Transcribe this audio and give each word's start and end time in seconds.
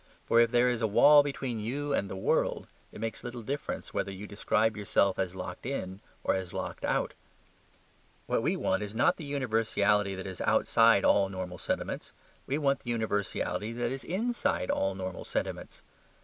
For 0.25 0.39
if 0.39 0.49
there 0.49 0.67
is 0.67 0.81
a 0.81 0.87
wall 0.87 1.21
between 1.21 1.59
you 1.59 1.93
and 1.93 2.09
the 2.09 2.15
world, 2.15 2.65
it 2.91 2.99
makes 2.99 3.23
little 3.23 3.43
difference 3.43 3.93
whether 3.93 4.11
you 4.11 4.25
describe 4.25 4.75
yourself 4.75 5.19
as 5.19 5.35
locked 5.35 5.63
in 5.63 5.99
or 6.23 6.33
as 6.33 6.53
locked 6.53 6.83
out. 6.83 7.13
What 8.25 8.41
we 8.41 8.55
want 8.55 8.81
is 8.81 8.95
not 8.95 9.17
the 9.17 9.25
universality 9.25 10.15
that 10.15 10.25
is 10.25 10.41
outside 10.41 11.05
all 11.05 11.29
normal 11.29 11.59
sentiments; 11.59 12.13
we 12.47 12.57
want 12.57 12.79
the 12.79 12.89
universality 12.89 13.73
that 13.73 13.91
is 13.91 14.03
inside 14.03 14.71
all 14.71 14.95
normal 14.95 15.23
sentiments. 15.23 15.83